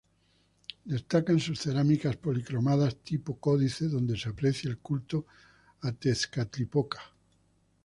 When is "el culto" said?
4.71-5.27